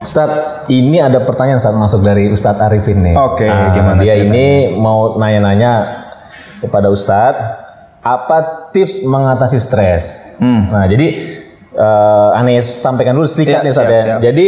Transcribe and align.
Ustadz, 0.00 0.64
ini 0.72 0.96
ada 0.96 1.20
pertanyaan 1.20 1.60
saat 1.60 1.76
masuk 1.76 2.00
dari 2.00 2.32
Ustadz 2.32 2.56
Arifin 2.58 3.04
nih. 3.04 3.12
Oke, 3.12 3.44
Nah, 3.44 3.68
gimana 3.68 4.00
Dia 4.00 4.16
ceritanya? 4.16 4.32
ini 4.32 4.46
mau 4.72 5.20
nanya-nanya 5.20 5.72
kepada 6.58 6.88
Ustadz, 6.88 7.36
apa 8.00 8.36
tips 8.72 9.04
mengatasi 9.04 9.60
stres? 9.60 10.24
Hmm. 10.40 10.72
Nah, 10.72 10.88
jadi 10.88 11.36
eh 11.70 12.28
aneh 12.32 12.58
sampaikan 12.58 13.12
dulu 13.12 13.28
sedikit 13.28 13.60
Iya, 13.60 13.62
nih 13.62 13.70
Ustadz 13.70 13.86
siap, 13.86 14.00
ya. 14.00 14.04
siap. 14.08 14.20
Jadi 14.24 14.46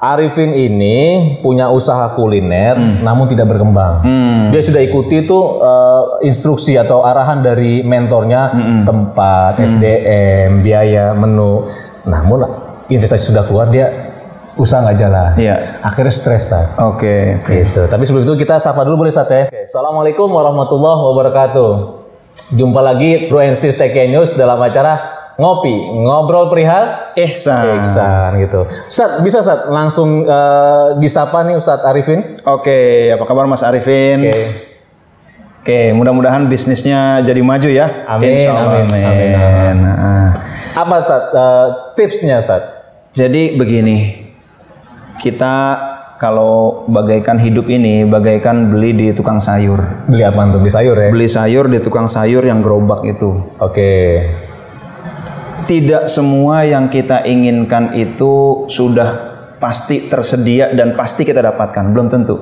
Arifin 0.00 0.54
ini 0.54 0.96
punya 1.42 1.68
usaha 1.68 2.06
kuliner, 2.14 2.72
namun 3.02 3.26
tidak 3.26 3.50
berkembang. 3.50 4.00
Hmm. 4.00 4.42
Dia 4.48 4.62
sudah 4.62 4.80
ikuti 4.80 5.26
tuh 5.26 5.58
eh, 5.58 6.02
instruksi 6.24 6.78
atau 6.78 7.02
arahan 7.02 7.42
dari 7.42 7.82
mentornya, 7.82 8.42
Hmm. 8.48 8.86
tempat, 8.86 9.58
SDM, 9.58 10.62
biaya, 10.62 11.10
menu. 11.12 11.66
Namun 12.06 12.46
investasi 12.86 13.34
sudah 13.34 13.42
keluar, 13.42 13.66
dia 13.66 14.09
usaha 14.60 14.84
nggak 14.84 14.98
jalan. 15.00 15.30
Iya. 15.40 15.80
Akhirnya 15.80 16.12
stres, 16.12 16.52
Sat. 16.52 16.76
Oke. 16.76 17.40
Gitu. 17.48 17.88
Tapi 17.88 18.02
sebelum 18.04 18.28
itu 18.28 18.36
kita 18.36 18.60
sapa 18.60 18.84
dulu 18.84 19.08
boleh 19.08 19.12
Sat 19.12 19.32
ya. 19.32 19.48
Oke. 19.48 19.64
Assalamualaikum 19.72 20.28
warahmatullahi 20.28 21.00
wabarakatuh. 21.00 21.70
Jumpa 22.54 22.80
lagi 22.84 23.32
Bro 23.32 23.40
and 23.40 23.56
Sis 23.56 23.80
TK 23.80 24.12
News 24.12 24.36
dalam 24.36 24.60
acara 24.60 25.18
Ngopi, 25.40 25.72
Ngobrol 26.04 26.52
Perihal 26.52 27.16
Ihsan. 27.16 27.80
Iksan 27.80 28.30
gitu. 28.44 28.68
Sat, 28.92 29.24
bisa 29.24 29.40
Sat 29.40 29.72
langsung 29.72 30.28
eh, 30.28 30.86
disapa 31.00 31.40
nih 31.48 31.56
Ustadz 31.56 31.88
Arifin? 31.88 32.36
Oke, 32.44 33.08
apa 33.08 33.24
kabar 33.24 33.48
Mas 33.48 33.64
Arifin? 33.64 34.28
Oke. 34.28 34.68
Oke, 35.60 35.92
mudah-mudahan 35.92 36.48
bisnisnya 36.48 37.20
jadi 37.20 37.40
maju 37.44 37.68
ya. 37.68 38.08
Amin, 38.08 38.32
Insya 38.32 38.52
Allah, 38.52 38.80
amin, 38.80 39.04
amin, 39.04 39.76
Nah, 39.84 40.32
Apa 40.76 40.96
Sat, 41.08 41.24
eh, 41.32 41.66
tipsnya 41.96 42.36
Ustadz? 42.40 42.76
jadi 43.16 43.56
begini, 43.56 44.29
kita 45.20 45.76
kalau 46.20 46.84
bagaikan 46.88 47.40
hidup 47.40 47.68
ini 47.68 48.04
bagaikan 48.04 48.68
beli 48.68 48.92
di 48.92 49.06
tukang 49.16 49.40
sayur. 49.40 50.04
Beli 50.08 50.24
apa 50.24 50.48
tuh? 50.52 50.60
Beli 50.60 50.72
sayur 50.72 50.96
ya? 50.96 51.08
Beli 51.08 51.28
sayur 51.28 51.64
di 51.68 51.78
tukang 51.80 52.08
sayur 52.08 52.44
yang 52.44 52.60
gerobak 52.60 53.04
itu. 53.08 53.56
Oke. 53.56 53.92
Tidak 55.64 56.04
semua 56.08 56.64
yang 56.64 56.92
kita 56.92 57.24
inginkan 57.24 57.96
itu 57.96 58.64
sudah 58.68 59.32
pasti 59.60 60.08
tersedia 60.08 60.72
dan 60.72 60.96
pasti 60.96 61.24
kita 61.24 61.44
dapatkan, 61.44 61.92
belum 61.92 62.08
tentu. 62.08 62.40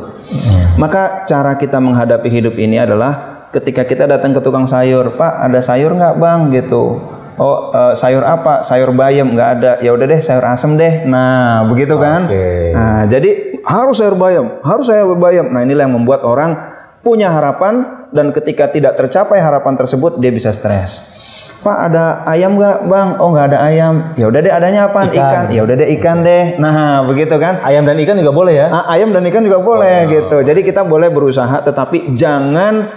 Maka 0.79 1.27
cara 1.27 1.59
kita 1.59 1.83
menghadapi 1.83 2.31
hidup 2.31 2.55
ini 2.59 2.79
adalah 2.79 3.47
ketika 3.51 3.83
kita 3.83 4.07
datang 4.07 4.31
ke 4.35 4.41
tukang 4.41 4.71
sayur, 4.71 5.19
Pak 5.19 5.51
ada 5.51 5.59
sayur 5.59 5.95
nggak 5.99 6.15
bang 6.19 6.41
gitu. 6.55 7.03
Oh 7.39 7.71
eh, 7.71 7.95
sayur 7.95 8.27
apa? 8.27 8.67
Sayur 8.67 8.91
bayam 8.93 9.33
nggak 9.33 9.51
ada. 9.59 9.73
Ya 9.81 9.95
udah 9.95 10.07
deh 10.11 10.21
sayur 10.21 10.45
asem 10.45 10.75
deh. 10.75 11.07
Nah 11.07 11.65
begitu 11.71 11.95
kan. 11.97 12.27
Nah 12.75 13.07
jadi 13.07 13.63
harus 13.63 13.99
sayur 14.03 14.19
bayam, 14.19 14.59
harus 14.67 14.91
sayur 14.91 15.15
bayam. 15.17 15.49
Nah 15.55 15.63
inilah 15.63 15.87
yang 15.87 15.95
membuat 15.95 16.27
orang 16.27 16.55
punya 17.01 17.31
harapan 17.31 18.07
dan 18.11 18.35
ketika 18.35 18.69
tidak 18.69 18.99
tercapai 18.99 19.39
harapan 19.39 19.79
tersebut 19.79 20.19
dia 20.19 20.35
bisa 20.35 20.51
stres. 20.51 21.17
Pak 21.59 21.91
ada 21.91 22.23
ayam 22.31 22.55
nggak 22.55 22.87
bang? 22.87 23.09
Oh 23.19 23.35
nggak 23.35 23.51
ada 23.51 23.59
ayam. 23.67 24.15
Ya 24.15 24.31
udah 24.31 24.41
deh 24.47 24.53
adanya 24.55 24.87
apa? 24.91 25.11
Ikan. 25.11 25.19
Ikan. 25.19 25.45
Ya 25.51 25.61
udah 25.67 25.75
deh 25.75 25.89
ikan 25.99 26.23
deh. 26.23 26.55
Nah 26.63 27.03
begitu 27.03 27.35
kan. 27.35 27.59
Ayam 27.67 27.83
dan 27.83 27.99
ikan 27.99 28.15
juga 28.15 28.31
boleh 28.31 28.55
ya? 28.55 28.67
Ah, 28.71 28.95
ayam 28.95 29.11
dan 29.11 29.27
ikan 29.27 29.43
juga 29.43 29.59
boleh 29.59 30.07
gitu. 30.07 30.39
Jadi 30.39 30.63
kita 30.63 30.87
boleh 30.87 31.11
berusaha, 31.11 31.59
tetapi 31.67 32.15
jangan 32.15 32.95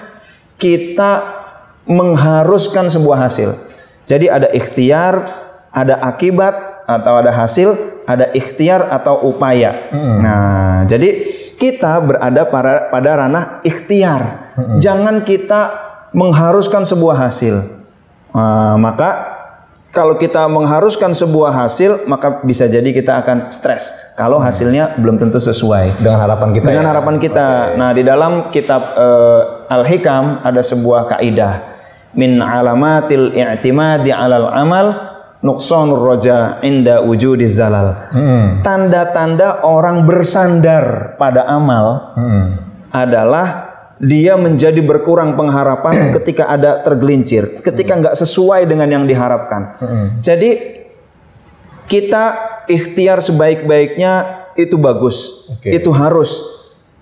kita 0.61 1.41
mengharuskan 1.89 2.93
sebuah 2.93 3.25
hasil. 3.25 3.70
Jadi 4.05 4.25
ada 4.27 4.47
ikhtiar, 4.51 5.13
ada 5.71 5.95
akibat 6.03 6.83
atau 6.89 7.13
ada 7.21 7.31
hasil, 7.31 7.77
ada 8.03 8.29
ikhtiar 8.35 8.91
atau 8.91 9.29
upaya. 9.29 9.91
Nah, 9.93 10.83
jadi 10.89 11.39
kita 11.55 12.01
berada 12.03 12.41
pada 12.49 12.89
pada 12.89 13.09
ranah 13.25 13.45
ikhtiar. 13.63 14.53
Jangan 14.81 15.23
kita 15.23 15.71
mengharuskan 16.11 16.83
sebuah 16.83 17.15
hasil. 17.29 17.55
Nah, 18.31 18.75
maka 18.75 19.39
kalau 19.91 20.15
kita 20.15 20.47
mengharuskan 20.47 21.11
sebuah 21.11 21.51
hasil, 21.51 22.07
maka 22.07 22.39
bisa 22.47 22.63
jadi 22.71 22.95
kita 22.95 23.19
akan 23.23 23.51
stres. 23.51 23.91
Kalau 24.15 24.39
hasilnya 24.39 24.95
belum 24.95 25.19
tentu 25.19 25.35
sesuai 25.35 25.99
Dengan 25.99 26.23
harapan 26.23 26.49
kita 26.55 26.65
dengan 26.71 26.85
ya? 26.87 26.89
harapan 26.95 27.15
kita. 27.19 27.47
Nah, 27.75 27.91
di 27.91 28.03
dalam 28.07 28.31
kitab 28.55 28.95
eh, 28.95 29.41
Al-Hikam 29.67 30.47
ada 30.47 30.63
sebuah 30.63 31.11
kaidah 31.11 31.80
min 32.15 32.39
alamatil 32.43 33.31
i'timadi 33.33 34.11
'alal 34.11 34.51
amal 34.51 34.87
nuqsanur 35.41 35.97
roja 35.97 36.61
inda 36.61 37.01
wujudiz 37.01 37.57
zalal. 37.57 38.11
Hmm. 38.13 38.61
Tanda-tanda 38.61 39.65
orang 39.65 40.05
bersandar 40.05 41.17
pada 41.17 41.49
amal 41.49 42.13
Hmm. 42.13 42.45
adalah 42.93 43.73
dia 44.01 44.37
menjadi 44.37 44.81
berkurang 44.81 45.33
pengharapan 45.37 46.09
ketika 46.17 46.49
ada 46.49 46.81
tergelincir, 46.85 47.57
ketika 47.61 47.97
nggak 48.01 48.15
sesuai 48.17 48.69
dengan 48.69 48.89
yang 48.89 49.05
diharapkan. 49.05 49.77
Jadi 50.21 50.81
kita 51.89 52.25
ikhtiar 52.69 53.19
sebaik-baiknya 53.19 54.13
itu 54.55 54.77
bagus, 54.77 55.47
Oke. 55.51 55.69
itu 55.73 55.91
harus, 55.91 56.31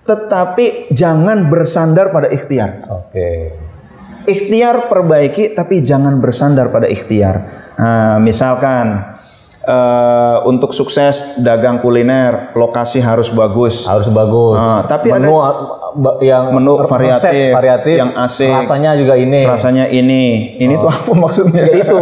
tetapi 0.07 0.89
jangan 0.91 1.47
bersandar 1.51 2.09
pada 2.09 2.27
ikhtiar. 2.31 2.87
Oke. 2.89 3.53
Ikhtiar 4.29 4.85
perbaiki, 4.85 5.51
tapi 5.51 5.81
jangan 5.81 6.17
bersandar 6.17 6.69
pada 6.69 6.85
ikhtiar. 6.85 7.35
Nah, 7.75 8.15
misalkan 8.17 9.17
eh, 9.59 10.37
untuk 10.43 10.69
sukses 10.69 11.37
dagang 11.37 11.77
kuliner, 11.77 12.53
lokasi 12.53 12.97
harus 12.99 13.29
bagus. 13.29 13.83
Harus 13.83 14.07
bagus. 14.07 14.57
Ah, 14.57 14.81
tapi 14.83 15.09
menu 15.09 15.35
a- 15.35 15.57
ba- 15.91 16.17
yang 16.19 16.53
Menu 16.53 16.77
resep 16.77 16.87
variatif, 16.87 17.49
variatif, 17.51 17.95
yang 17.97 18.11
asik. 18.15 18.53
rasanya 18.53 18.93
juga 18.93 19.13
ini. 19.13 19.41
Rasanya 19.43 19.85
ini, 19.89 20.55
ini 20.57 20.73
tuh 20.75 20.89
apa 20.89 21.11
maksudnya? 21.11 21.65
Ya 21.65 21.73
itu. 21.81 21.99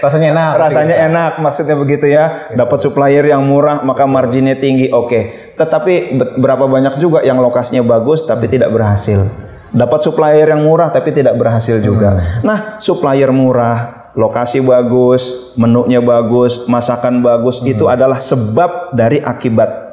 rasanya 0.00 0.28
enak. 0.30 0.50
rasanya 0.56 0.96
enak 1.02 1.32
maksudnya 1.38 1.74
begitu 1.74 2.06
ya 2.06 2.48
dapat 2.54 2.78
supplier 2.78 3.26
yang 3.26 3.42
murah 3.42 3.82
maka 3.82 4.06
marginnya 4.06 4.54
tinggi 4.54 4.86
oke 4.88 5.20
tetapi 5.58 6.14
be- 6.14 6.34
berapa 6.38 6.64
banyak 6.64 6.94
juga 6.96 7.20
yang 7.20 7.36
lokasinya 7.36 7.82
bagus 7.82 8.22
tapi 8.22 8.46
tidak 8.46 8.70
berhasil 8.70 9.26
dapat 9.70 10.00
supplier 10.02 10.50
yang 10.50 10.62
murah 10.66 10.90
tapi 10.90 11.14
tidak 11.14 11.34
berhasil 11.38 11.78
juga 11.78 12.18
nah 12.42 12.76
supplier 12.82 13.30
murah 13.30 14.10
lokasi 14.18 14.58
bagus 14.58 15.54
menunya 15.54 16.02
bagus 16.02 16.66
masakan 16.66 17.22
bagus 17.22 17.62
itu 17.62 17.86
adalah 17.86 18.18
sebab 18.18 18.94
dari 18.94 19.22
akibat 19.22 19.90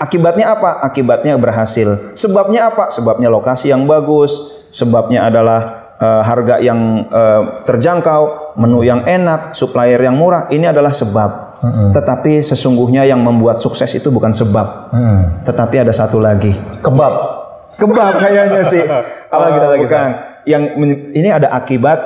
Akibatnya 0.00 0.56
apa? 0.56 0.80
Akibatnya 0.80 1.36
berhasil. 1.36 2.16
Sebabnya 2.16 2.72
apa? 2.72 2.88
Sebabnya 2.88 3.28
lokasi 3.28 3.68
yang 3.68 3.84
bagus, 3.84 4.64
sebabnya 4.72 5.28
adalah 5.28 5.92
eh, 6.00 6.22
harga 6.24 6.56
yang 6.56 7.04
eh, 7.04 7.42
terjangkau, 7.68 8.56
menu 8.56 8.80
yang 8.80 9.04
enak, 9.04 9.52
supplier 9.52 10.00
yang 10.00 10.16
murah. 10.16 10.48
Ini 10.48 10.72
adalah 10.72 10.96
sebab. 10.96 11.52
Tetapi 11.92 12.40
sesungguhnya 12.40 13.04
yang 13.04 13.20
membuat 13.20 13.60
sukses 13.60 13.92
itu 13.92 14.08
bukan 14.08 14.32
sebab, 14.32 14.88
Hmm. 14.96 15.44
tetapi 15.44 15.84
ada 15.84 15.92
satu 15.92 16.16
lagi. 16.16 16.56
Kebab. 16.80 17.29
Kebab 17.80 18.12
kayaknya 18.20 18.62
sih. 18.62 18.84
Apa 19.32 19.44
Eh, 19.48 19.50
kita 19.56 19.66
lagi, 19.72 19.84
bukan. 19.88 20.10
Yang 20.40 20.62
ini 21.14 21.28
ada 21.28 21.52
akibat, 21.52 22.00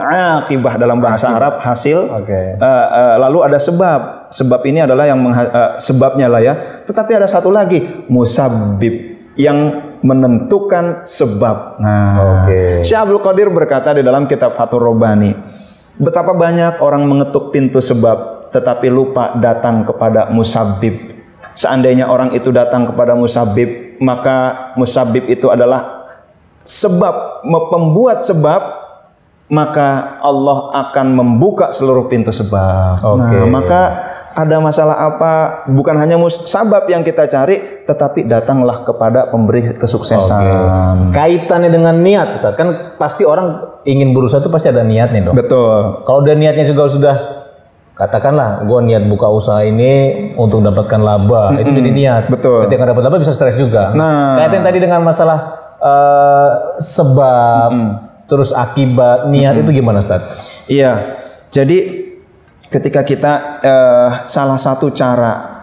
akibah 0.45 0.75
dalam 0.79 0.99
bahasa 1.03 1.31
Arab 1.37 1.59
hasil. 1.59 2.23
Oke. 2.23 2.55
Eh, 2.55 2.87
eh, 2.95 3.15
lalu 3.19 3.43
ada 3.43 3.59
sebab. 3.59 4.31
Sebab 4.31 4.61
ini 4.71 4.87
adalah 4.87 5.11
yang 5.11 5.19
eh, 5.27 5.75
sebabnya 5.83 6.31
lah 6.31 6.41
ya. 6.41 6.55
Tetapi 6.87 7.11
ada 7.19 7.27
satu 7.27 7.51
lagi, 7.51 8.07
musabbib 8.07 9.15
yang 9.35 9.91
menentukan 10.05 11.03
sebab. 11.03 11.81
Nah, 11.83 12.45
Oke. 12.45 12.85
Syekh 12.87 13.01
Abdul 13.03 13.25
Qadir 13.25 13.49
berkata 13.51 13.97
di 13.97 14.05
dalam 14.05 14.29
kitab 14.31 14.55
Fathur 14.55 14.85
Robani, 14.85 15.33
betapa 15.99 16.37
banyak 16.37 16.79
orang 16.79 17.09
mengetuk 17.09 17.51
pintu 17.51 17.83
sebab 17.83 18.35
tetapi 18.55 18.87
lupa 18.87 19.35
datang 19.43 19.83
kepada 19.83 20.31
musabbib. 20.31 21.11
Seandainya 21.59 22.07
orang 22.07 22.31
itu 22.39 22.55
datang 22.55 22.87
kepada 22.87 23.19
musabbib, 23.19 23.84
maka 24.01 24.71
musabbib 24.79 25.27
itu 25.29 25.51
adalah 25.51 26.09
sebab 26.65 27.45
pembuat 27.71 28.25
sebab 28.25 28.85
maka 29.53 30.19
Allah 30.25 30.73
akan 30.89 31.07
membuka 31.21 31.69
seluruh 31.69 32.09
pintu 32.09 32.33
sebab. 32.33 32.97
Oke. 32.99 33.37
Nah, 33.37 33.45
maka 33.45 33.81
ada 34.35 34.59
masalah 34.59 34.99
apa 34.99 35.33
bukan 35.71 35.95
hanya 35.95 36.19
mus 36.19 36.49
sabab 36.51 36.91
yang 36.91 37.07
kita 37.07 37.29
cari 37.31 37.87
tetapi 37.87 38.27
datanglah 38.27 38.83
kepada 38.83 39.31
pemberi 39.31 39.77
kesuksesan. 39.77 41.13
Kaitannya 41.15 41.71
dengan 41.71 42.01
niat, 42.01 42.35
Ustaz. 42.35 42.57
Kan 42.57 42.99
pasti 42.99 43.23
orang 43.23 43.79
ingin 43.85 44.17
berusaha 44.17 44.41
itu 44.43 44.51
pasti 44.51 44.73
ada 44.73 44.83
niatnya 44.83 45.31
dong. 45.31 45.37
Betul. 45.37 46.03
Kalau 46.03 46.19
udah 46.25 46.35
niatnya 46.35 46.65
juga 46.67 46.89
sudah 46.89 47.17
katakanlah 47.95 48.67
gue 48.67 48.79
niat 48.91 49.07
buka 49.07 49.31
usaha 49.31 49.63
ini 49.63 50.35
untuk 50.35 50.67
dapatkan 50.67 50.99
laba, 50.99 51.55
itu 51.63 51.71
jadi 51.71 51.91
niat. 51.95 52.23
Betul. 52.27 52.67
Ketika 52.67 52.91
dapat 52.91 53.03
laba 53.07 53.17
bisa 53.23 53.31
stres 53.31 53.55
juga. 53.55 53.95
Nah. 53.95 54.35
kaitan 54.35 54.67
tadi 54.67 54.79
dengan 54.83 55.01
masalah 55.07 55.39
eh, 55.79 56.49
sebab 56.83 57.71
terus 58.27 58.51
akibat 58.51 59.31
niat 59.31 59.63
itu 59.63 59.71
gimana, 59.79 60.03
Ustaz? 60.03 60.23
Iya. 60.67 61.23
Jadi 61.55 62.11
ketika 62.67 63.07
kita 63.07 63.33
eh, 63.63 64.11
salah 64.27 64.59
satu 64.59 64.91
cara 64.91 65.55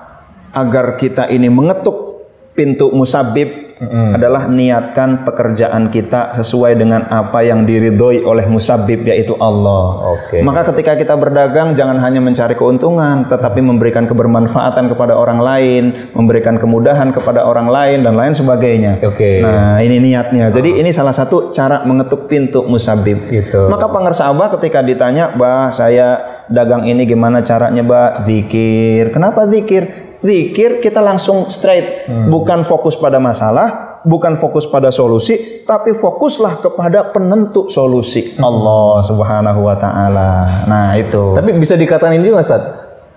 agar 0.55 0.95
kita 0.95 1.27
ini 1.27 1.51
mengetuk 1.51 2.27
pintu 2.55 2.91
musabib 2.95 3.60
adalah 3.89 4.45
niatkan 4.45 5.25
pekerjaan 5.25 5.89
kita 5.89 6.37
sesuai 6.37 6.77
dengan 6.77 7.09
apa 7.09 7.41
yang 7.41 7.65
diridhoi 7.65 8.21
oleh 8.21 8.45
musabib 8.45 9.01
yaitu 9.09 9.33
Allah. 9.41 10.13
Oke. 10.21 10.45
Maka 10.45 10.69
ketika 10.69 10.93
kita 10.93 11.17
berdagang 11.17 11.73
jangan 11.73 11.97
hanya 11.97 12.21
mencari 12.21 12.53
keuntungan 12.53 13.25
tetapi 13.25 13.57
memberikan 13.57 14.05
kebermanfaatan 14.05 14.85
kepada 14.85 15.17
orang 15.17 15.41
lain, 15.41 16.13
memberikan 16.13 16.61
kemudahan 16.61 17.09
kepada 17.09 17.41
orang 17.41 17.73
lain 17.73 18.05
dan 18.05 18.13
lain 18.13 18.37
sebagainya. 18.37 19.01
Oke. 19.01 19.41
Nah, 19.41 19.81
ini 19.81 19.97
niatnya. 19.97 20.53
Jadi 20.53 20.77
ini 20.77 20.93
salah 20.93 21.15
satu 21.15 21.49
cara 21.49 21.81
mengetuk 21.81 22.29
pintu 22.29 22.61
musabib. 22.61 23.25
Gitu. 23.25 23.65
Maka 23.65 23.89
pengersa 23.89 24.29
Abah 24.29 24.53
ketika 24.61 24.85
ditanya, 24.85 25.33
"Bah, 25.33 25.73
saya 25.73 26.43
dagang 26.53 26.85
ini 26.85 27.09
gimana 27.09 27.41
caranya, 27.41 27.81
Bah?" 27.81 28.21
Zikir. 28.29 29.09
Kenapa 29.09 29.49
zikir? 29.49 30.10
Zikir 30.21 30.85
kita 30.85 31.01
langsung 31.01 31.49
straight, 31.49 32.05
bukan 32.29 32.61
fokus 32.61 32.93
pada 32.93 33.17
masalah, 33.17 34.01
bukan 34.05 34.37
fokus 34.37 34.69
pada 34.69 34.93
solusi, 34.93 35.65
tapi 35.65 35.97
fokuslah 35.97 36.61
kepada 36.61 37.09
penentu 37.09 37.65
solusi. 37.73 38.37
Allah 38.37 39.01
Subhanahu 39.01 39.65
wa 39.65 39.75
taala. 39.81 40.29
Nah, 40.69 40.93
itu. 40.93 41.33
Tapi 41.33 41.57
bisa 41.57 41.73
dikatakan 41.73 42.17
ini 42.17 42.29
juga, 42.29 42.45
Ustaz. 42.45 42.63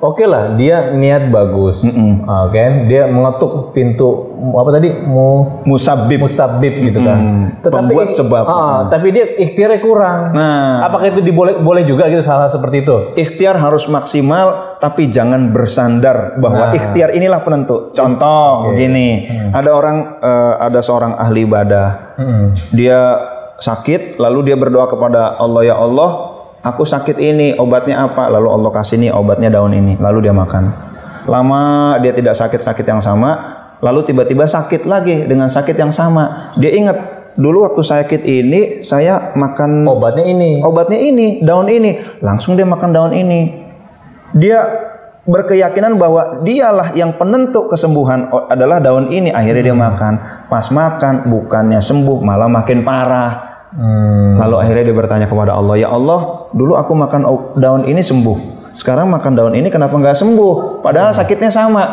Oke 0.04 0.28
lah, 0.28 0.52
dia 0.58 0.92
niat 0.92 1.32
bagus, 1.32 1.80
oke, 2.28 2.64
dia 2.92 3.08
mengetuk 3.08 3.72
pintu 3.72 4.33
apa 4.52 4.70
tadi, 4.70 4.92
mu 4.92 5.62
Musabib. 5.64 6.20
musabib 6.20 6.74
gitu 6.76 7.00
kan. 7.00 7.18
Pembuat 7.62 8.12
sebab. 8.12 8.44
Ah, 8.44 8.78
tapi 8.86 9.08
dia 9.08 9.24
ikhtiarnya 9.34 9.80
kurang. 9.80 10.36
Nah, 10.36 10.84
Apakah 10.84 11.08
itu 11.08 11.20
diboleh 11.20 11.56
boleh 11.56 11.82
juga 11.82 12.04
gitu 12.06 12.20
hal-hal 12.20 12.50
seperti 12.50 12.84
itu? 12.84 12.96
ikhtiar 13.14 13.56
harus 13.56 13.86
maksimal 13.86 14.76
tapi 14.76 15.08
jangan 15.08 15.48
bersandar 15.48 16.36
bahwa 16.36 16.68
Nah. 16.68 16.76
ikhtiar 16.76 17.12
inilah 17.12 17.40
penentu. 17.40 17.88
Contoh 17.90 18.74
gini, 18.74 19.24
ada 19.50 19.70
orang 19.70 20.18
eh, 20.18 20.54
ada 20.60 20.80
seorang 20.80 21.14
ahli 21.14 21.44
ibadah. 21.44 22.18
Hmm. 22.20 22.52
Dia 22.70 23.00
sakit 23.54 24.18
lalu 24.18 24.50
dia 24.50 24.56
berdoa 24.58 24.84
kepada 24.84 25.38
Allah 25.38 25.62
ya 25.64 25.76
Allah, 25.76 26.10
aku 26.60 26.82
sakit 26.82 27.16
ini, 27.16 27.54
obatnya 27.54 28.02
apa? 28.02 28.26
Lalu 28.28 28.48
Allah 28.50 28.70
kasih 28.70 28.98
nih 28.98 29.10
obatnya 29.10 29.48
daun 29.48 29.72
ini, 29.72 29.94
lalu 29.96 30.26
dia 30.26 30.34
makan. 30.34 30.74
Lama 31.24 31.62
dia 31.98 32.12
tidak 32.12 32.36
sakit-sakit 32.36 32.84
yang 32.84 33.00
sama, 33.00 33.63
lalu 33.84 34.00
tiba-tiba 34.08 34.48
sakit 34.48 34.88
lagi 34.88 35.28
dengan 35.28 35.52
sakit 35.52 35.76
yang 35.76 35.92
sama. 35.92 36.56
Dia 36.56 36.72
ingat 36.72 36.96
dulu 37.36 37.68
waktu 37.68 37.84
sakit 37.84 38.24
ini 38.24 38.80
saya 38.80 39.36
makan 39.36 39.84
Obatnya 39.84 40.24
ini. 40.24 40.64
obatnya 40.64 40.96
ini, 40.96 41.44
daun 41.44 41.68
ini. 41.68 42.00
Langsung 42.24 42.56
dia 42.56 42.64
makan 42.64 42.96
daun 42.96 43.12
ini. 43.12 43.60
Dia 44.32 44.64
berkeyakinan 45.28 46.00
bahwa 46.00 46.40
dialah 46.40 46.96
yang 46.96 47.16
penentu 47.20 47.68
kesembuhan 47.68 48.32
adalah 48.48 48.80
daun 48.80 49.12
ini. 49.12 49.28
Akhirnya 49.28 49.72
dia 49.72 49.76
makan. 49.76 50.48
Pas 50.48 50.64
makan 50.72 51.28
bukannya 51.28 51.80
sembuh 51.84 52.24
malah 52.24 52.48
makin 52.48 52.80
parah. 52.80 53.52
Hmm. 53.74 54.38
Lalu 54.38 54.54
akhirnya 54.64 54.84
dia 54.86 54.96
bertanya 54.96 55.26
kepada 55.26 55.58
Allah, 55.58 55.74
"Ya 55.74 55.90
Allah, 55.90 56.46
dulu 56.54 56.78
aku 56.78 56.94
makan 56.94 57.26
daun 57.58 57.82
ini 57.90 58.00
sembuh. 58.00 58.53
Sekarang 58.74 59.06
makan 59.08 59.32
daun 59.38 59.54
ini 59.54 59.70
kenapa 59.70 59.94
nggak 59.94 60.18
sembuh? 60.18 60.82
Padahal 60.82 61.14
sakitnya 61.14 61.48
sama." 61.48 61.84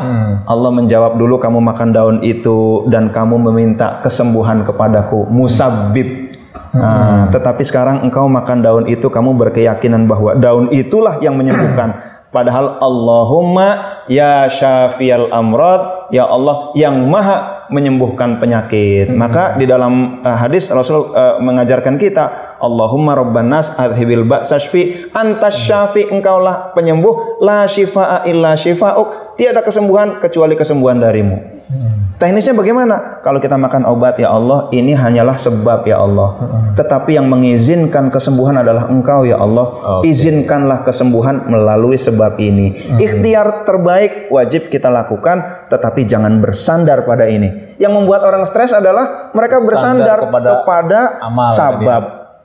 Allah 0.44 0.72
menjawab, 0.74 1.16
"Dulu 1.16 1.38
kamu 1.38 1.62
makan 1.62 1.90
daun 1.94 2.18
itu 2.26 2.90
dan 2.90 3.14
kamu 3.14 3.38
meminta 3.38 4.02
kesembuhan 4.02 4.66
kepadaku, 4.66 5.30
musabib." 5.30 6.34
Nah, 6.72 7.28
tetapi 7.28 7.64
sekarang 7.68 8.04
engkau 8.08 8.32
makan 8.32 8.64
daun 8.64 8.86
itu, 8.88 9.08
kamu 9.12 9.36
berkeyakinan 9.36 10.08
bahwa 10.08 10.36
daun 10.36 10.68
itulah 10.72 11.20
yang 11.24 11.36
menyembuhkan. 11.36 11.96
Padahal 12.32 12.80
Allahumma 12.80 14.00
ya 14.08 14.48
syafiyal 14.48 15.28
amrad, 15.36 16.08
ya 16.16 16.24
Allah 16.32 16.72
yang 16.80 17.12
maha 17.12 17.68
menyembuhkan 17.68 18.40
penyakit. 18.40 19.12
Maka 19.12 19.60
di 19.60 19.68
dalam 19.68 20.24
uh, 20.24 20.40
hadis 20.40 20.72
Rasul 20.72 21.12
uh, 21.12 21.44
mengajarkan 21.44 22.00
kita, 22.00 22.56
Allahumma 22.64 23.20
rabban 23.20 23.52
nas 23.52 23.76
adhibil 23.76 24.24
ba'sashfi 24.24 25.12
antas 25.12 25.60
syafi 25.60 26.08
engkaulah 26.08 26.72
penyembuh 26.72 27.44
la 27.44 27.68
syifaa 27.68 28.24
illa 28.24 28.56
syifa'uk 28.56 29.36
tiada 29.36 29.60
kesembuhan 29.60 30.24
kecuali 30.24 30.56
kesembuhan 30.56 31.04
darimu. 31.04 31.36
Teknisnya 32.22 32.54
bagaimana? 32.54 33.18
Kalau 33.26 33.42
kita 33.42 33.58
makan 33.58 33.82
obat 33.90 34.22
ya 34.22 34.30
Allah, 34.30 34.70
ini 34.70 34.94
hanyalah 34.94 35.34
sebab 35.34 35.90
ya 35.90 36.06
Allah. 36.06 36.38
Tetapi 36.78 37.18
yang 37.18 37.26
mengizinkan 37.26 38.14
kesembuhan 38.14 38.62
adalah 38.62 38.86
Engkau 38.94 39.26
ya 39.26 39.42
Allah. 39.42 39.98
Izinkanlah 40.06 40.86
kesembuhan 40.86 41.50
melalui 41.50 41.98
sebab 41.98 42.38
ini. 42.38 42.94
Ikhtiar 43.02 43.66
terbaik 43.66 44.30
wajib 44.30 44.70
kita 44.70 44.94
lakukan, 44.94 45.66
tetapi 45.74 46.06
jangan 46.06 46.38
bersandar 46.38 47.10
pada 47.10 47.26
ini. 47.26 47.74
Yang 47.82 47.98
membuat 47.98 48.22
orang 48.22 48.46
stres 48.46 48.70
adalah 48.70 49.34
mereka 49.34 49.58
bersandar 49.58 50.22
kepada 50.22 50.50
kepada, 50.62 51.00
amal 51.26 51.50
sabab. 51.50 52.04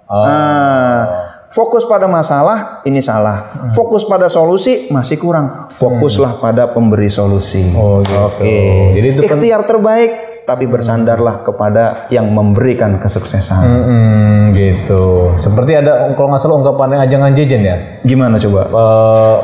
Oh. 0.08 0.24
Nah, 0.24 0.98
fokus 1.48 1.86
pada 1.86 2.06
masalah 2.06 2.82
ini 2.84 2.98
salah. 3.00 3.68
Fokus 3.72 4.06
pada 4.06 4.26
solusi 4.26 4.90
masih 4.90 5.16
kurang. 5.16 5.70
Fokuslah 5.72 6.38
pada 6.38 6.70
pemberi 6.70 7.10
solusi. 7.10 7.72
Oh 7.74 8.02
gitu. 8.02 8.16
Oke. 8.16 8.56
Jadi 8.96 9.06
itu 9.16 9.20
pen- 9.22 9.28
ikhtiar 9.30 9.62
terbaik 9.66 10.12
tapi 10.46 10.70
bersandarlah 10.70 11.42
kepada 11.42 12.06
yang 12.14 12.30
memberikan 12.30 13.02
kesuksesan. 13.02 13.66
Hmm, 13.66 14.42
gitu. 14.54 15.34
Seperti 15.34 15.74
ada 15.74 16.14
kalau 16.14 16.30
nggak 16.30 16.38
salah 16.38 16.56
ungkapan 16.62 16.94
yang 16.94 17.02
ajangan 17.02 17.32
jejen 17.34 17.62
ya. 17.66 17.76
Gimana 18.06 18.38
coba? 18.38 18.62
Eh, 18.70 19.36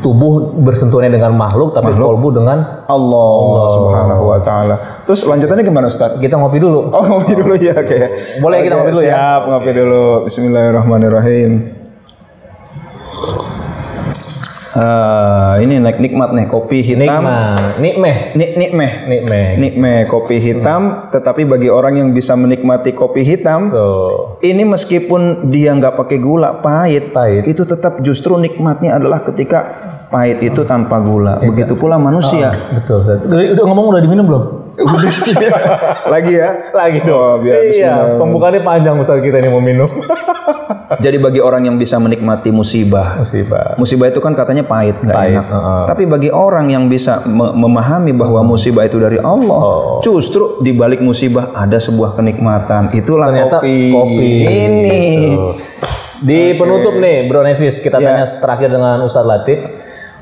tubuh 0.00 0.56
bersentuhannya 0.64 1.12
dengan 1.12 1.36
makhluk 1.36 1.76
tapi 1.76 1.92
kolbu 1.92 2.32
dengan 2.32 2.86
Allah, 2.88 3.66
Subhanahu 3.68 4.22
wa 4.24 4.38
taala. 4.40 5.04
Terus 5.04 5.28
lanjutannya 5.28 5.66
gimana 5.66 5.86
Ustaz? 5.90 6.16
kita 6.16 6.40
ngopi 6.40 6.56
dulu. 6.62 6.88
Oh, 6.94 7.04
ngopi 7.04 7.32
dulu 7.36 7.54
ya, 7.58 7.76
oke. 7.76 8.00
Boleh 8.40 8.64
kita 8.64 8.74
Oke, 8.78 8.80
ngopi 8.80 8.92
dulu 8.96 9.02
ya? 9.04 9.12
Siap, 9.12 9.40
ngopi 9.50 9.70
dulu. 9.74 10.04
Bismillahirrahmanirrahim. 10.28 11.52
Ah, 14.72 15.60
ini 15.60 15.76
nik- 15.76 16.00
nikmat 16.00 16.32
nih 16.32 16.48
kopi 16.48 16.80
hitam. 16.80 17.28
Nikmeh, 17.76 18.32
Nik 18.32 18.50
nikmeh. 18.56 18.90
nikmeh. 19.04 19.46
Nikmeh 19.58 19.98
kopi 20.06 20.40
hitam, 20.40 21.12
tetapi 21.12 21.44
bagi 21.44 21.68
orang 21.68 22.00
yang 22.00 22.08
bisa 22.10 22.32
menikmati 22.34 22.92
kopi 22.92 23.20
hitam, 23.20 23.68
Tuh. 23.68 24.40
ini 24.40 24.64
meskipun 24.64 25.48
dia 25.48 25.76
nggak 25.76 25.92
pakai 25.92 26.16
gula 26.16 26.64
pahit, 26.64 27.12
Pahit. 27.12 27.44
itu 27.44 27.62
tetap 27.62 28.00
justru 28.00 28.36
nikmatnya 28.36 28.96
adalah 28.96 29.20
ketika 29.20 29.60
pahit 30.08 30.40
itu 30.40 30.64
tanpa 30.64 31.00
gula. 31.00 31.40
Iya. 31.40 31.48
Begitu 31.48 31.74
pula 31.74 31.96
manusia. 31.96 32.52
Betul. 32.72 33.00
Ustaz. 33.00 33.20
Udah, 33.24 33.52
udah 33.52 33.64
ngomong 33.64 33.86
udah 33.88 34.00
diminum 34.00 34.24
belum? 34.24 34.44
Udah 34.74 35.16
sih. 35.18 35.36
Lagi 36.06 36.32
ya. 36.32 36.72
Lagi 36.72 36.98
dong. 37.02 37.18
Oh, 37.18 37.36
biar 37.38 37.68
iya, 37.68 38.16
pembukaannya 38.16 38.60
panjang 38.60 38.96
Ustaz 38.96 39.20
kita 39.20 39.38
ini 39.38 39.48
mau 39.48 39.60
minum. 39.60 39.84
Jadi 40.94 41.16
bagi 41.16 41.40
orang 41.40 41.64
yang 41.64 41.76
bisa 41.76 41.96
menikmati 41.96 42.50
musibah, 42.50 43.16
Musibah. 43.16 43.74
musibah 43.74 44.06
itu 44.06 44.20
kan 44.20 44.32
katanya 44.32 44.60
pahit, 44.62 45.00
nggak 45.00 45.16
enak. 45.16 45.46
heeh. 45.46 45.82
Tapi 45.88 46.02
bagi 46.04 46.28
orang 46.28 46.68
yang 46.68 46.84
bisa 46.86 47.24
me- 47.24 47.50
memahami 47.50 48.12
bahwa 48.12 48.44
musibah 48.44 48.84
itu 48.84 48.98
dari 48.98 49.16
Allah, 49.16 49.56
Oh. 49.56 49.98
justru 50.00 50.60
di 50.60 50.72
balik 50.72 51.00
musibah 51.00 51.52
ada 51.52 51.78
sebuah 51.78 52.12
kenikmatan. 52.14 52.92
Itulah 52.92 53.28
Ternyata 53.28 53.56
kopi. 53.58 53.76
kopi. 53.88 54.30
Ini. 54.44 55.00
Gitu. 55.16 55.46
Di 56.22 56.40
penutup 56.54 56.94
nih, 56.94 57.26
Bro 57.26 57.42
Nesis, 57.42 57.80
kita 57.80 57.96
Ya. 57.96 58.14
tanya 58.14 58.26
terakhir 58.28 58.68
dengan 58.68 59.00
Ustadz 59.00 59.26
Latif. 59.26 59.58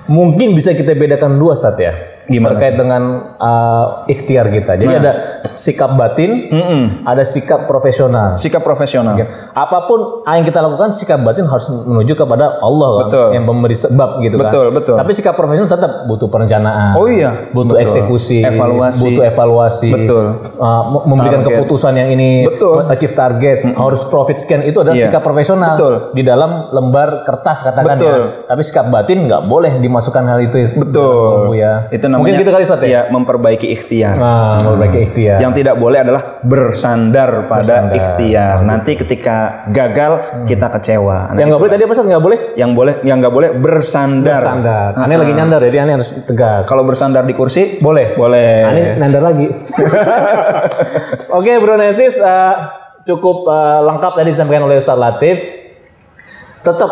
Mungkin 0.07 0.55
bisa 0.55 0.73
kita 0.73 0.95
bedakan 0.95 1.37
dua 1.37 1.53
Ustadz 1.53 1.79
ya. 1.79 1.93
Gimana? 2.31 2.55
Terkait 2.55 2.75
dengan 2.75 3.03
uh, 3.35 4.07
ikhtiar 4.07 4.47
kita. 4.49 4.79
Jadi 4.79 4.87
Nah. 4.89 5.03
ada 5.03 5.13
sikap 5.51 5.95
batin, 5.95 6.47
Mm-mm. 6.47 7.03
ada 7.03 7.23
sikap 7.23 7.67
profesional. 7.67 8.35
Sikap 8.35 8.63
profesional. 8.63 9.19
Apa 9.51 9.79
pun 9.85 10.23
yang 10.25 10.47
kita 10.47 10.61
lakukan, 10.61 10.91
sikap 10.91 11.19
batin 11.21 11.45
harus 11.45 11.67
menuju 11.67 12.15
kepada 12.15 12.61
Allah 12.61 12.91
kan, 12.97 13.05
Betul. 13.05 13.29
yang 13.35 13.45
memberi 13.45 13.75
sebab 13.75 14.21
gitu 14.21 14.39
Betul, 14.39 14.71
kan. 14.71 14.77
betul. 14.77 14.95
Tapi 14.95 15.11
sikap 15.11 15.35
profesional 15.35 15.67
tetap 15.69 16.07
butuh 16.07 16.31
perencanaan. 16.31 16.95
Oh 16.95 17.05
iya, 17.05 17.51
butuh 17.51 17.75
betul. 17.75 17.83
eksekusi, 17.83 18.41
Evaluasi. 18.41 19.03
butuh 19.03 19.25
evaluasi, 19.25 19.91
Betul. 19.91 20.25
Uh, 20.55 20.83
me- 20.89 21.05
memberikan 21.09 21.41
Target. 21.41 21.57
keputusan 21.59 21.93
yang 21.95 22.09
ini 22.09 22.47
Betul. 22.47 22.87
achieve 22.87 23.13
target, 23.13 23.59
harus 23.67 24.07
profit 24.07 24.39
sekian 24.39 24.63
itu 24.63 24.79
adalah 24.79 24.95
Iya. 24.95 25.09
sikap 25.09 25.21
profesional 25.21 25.75
Betul. 25.75 25.95
di 26.13 26.23
dalam 26.23 26.71
lembar 26.71 27.27
kertas 27.27 27.61
katakan 27.61 27.99
Betul. 27.99 28.07
ya. 28.07 28.47
Tapi 28.47 28.63
sikap 28.63 28.87
batin 28.87 29.27
nggak 29.27 29.43
boleh 29.45 29.77
dimasukkan 29.77 30.23
hal 30.25 30.39
itu. 30.39 30.63
Betul. 30.79 31.57
ya. 31.57 31.91
Itu 31.91 32.07
namanya 32.07 32.20
Mungkin 32.21 32.35
gitu 32.37 32.51
kali 32.51 32.65
Sat 32.65 32.81
ya. 32.81 32.89
ya, 32.89 33.01
memperbaiki 33.09 33.67
ikhtiar. 33.67 34.15
Nah, 34.15 34.61
memperbaiki 34.61 34.99
ikhtiar. 35.09 35.37
Yang 35.41 35.53
tidak 35.59 35.77
boleh 35.77 35.99
adalah 36.01 36.23
bersandar 36.41 37.49
pada 37.49 37.65
Bersandar. 37.65 37.97
ikhtiar. 37.97 38.57
Nanti 38.63 38.93
ketika 38.95 39.37
gagal 39.67 40.13
kita 40.45 40.69
kecewa. 40.71 41.33
Nah, 41.33 41.39
yang 41.39 41.49
nggak 41.49 41.61
boleh 41.61 41.73
tadi 41.73 41.83
apa 41.83 41.95
sih 41.95 42.03
nggak 42.05 42.23
boleh? 42.23 42.39
yang 42.55 42.71
boleh 42.73 42.95
yang 43.03 43.17
nggak 43.19 43.33
boleh 43.33 43.51
bersandar. 43.57 44.43
Sandar. 44.43 44.91
Aneh 44.95 45.17
lagi 45.17 45.33
nyandar 45.33 45.61
jadi 45.63 45.79
aneh 45.83 45.95
harus 45.97 46.13
tegak. 46.23 46.65
Kalau 46.65 46.85
bersandar 46.85 47.25
di 47.25 47.33
kursi 47.33 47.79
Boleh. 47.79 48.13
boleh. 48.15 48.69
Aneh 48.69 48.85
nandar 48.95 49.23
lagi. 49.25 49.49
Oke, 51.37 51.53
Bro 51.59 51.77
Nesis 51.77 52.19
eh, 52.19 52.55
cukup 53.05 53.47
eh, 53.47 53.81
lengkap 53.83 54.13
tadi 54.15 54.29
disampaikan 54.29 54.67
oleh 54.67 54.77
Ustaz 54.77 54.99
Latif. 54.99 55.37
Tetap 56.61 56.91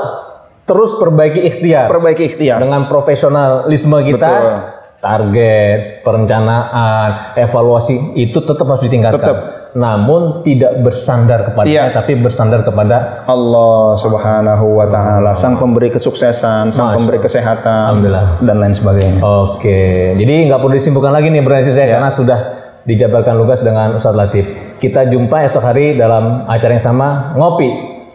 terus 0.65 0.97
perbaiki 0.97 1.45
ikhtiar 1.45 1.89
Perbaiki 1.89 2.25
ikhtiar. 2.25 2.61
dengan 2.61 2.89
profesionalisme 2.89 3.99
kita. 4.03 4.29
Betul. 4.33 4.57
Target, 4.99 6.03
perencanaan, 6.03 7.39
evaluasi 7.39 8.19
itu 8.19 8.39
tetap 8.43 8.67
harus 8.67 8.83
ditingkatkan. 8.83 9.23
Tetap. 9.23 9.39
Namun 9.69 10.43
tidak 10.43 10.81
bersandar 10.81 11.45
kepada 11.45 11.69
Iya. 11.69 11.93
tapi 11.93 12.17
bersandar 12.19 12.65
kepada 12.65 13.23
Allah 13.29 13.95
Subhanahu 13.95 14.75
wa 14.75 14.87
taala, 14.89 15.37
sang 15.37 15.61
pemberi 15.61 15.93
kesuksesan, 15.93 16.73
sang 16.73 16.93
Masya 16.93 16.97
pemberi 16.99 17.19
kesehatan 17.21 18.01
Alhamdulillah. 18.01 18.27
dan 18.43 18.57
lain 18.59 18.75
sebagainya. 18.75 19.21
Oke, 19.21 20.17
jadi 20.17 20.35
nggak 20.49 20.59
perlu 20.59 20.73
disimpulkan 20.73 21.13
lagi 21.13 21.29
nih 21.29 21.45
Bro 21.45 21.61
saya 21.61 21.87
karena 21.95 22.11
sudah 22.11 22.39
dijabarkan 22.83 23.37
lugas 23.37 23.61
dengan 23.61 23.93
Ustadz 23.95 24.17
Latif. 24.17 24.45
Kita 24.81 25.05
jumpa 25.05 25.45
esok 25.45 25.61
hari 25.63 25.95
dalam 25.95 26.49
acara 26.49 26.73
yang 26.75 26.83
sama 26.83 27.37
ngopi, 27.37 27.69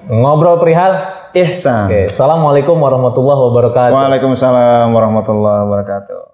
ngobrol 0.10 0.58
perihal. 0.58 1.22
Ihsan. 1.34 1.90
Oke, 1.90 2.14
assalamualaikum 2.14 2.78
warahmatullahi 2.78 3.42
wabarakatuh. 3.50 3.94
Waalaikumsalam 3.94 4.94
warahmatullahi 4.94 5.66
wabarakatuh. 5.66 6.30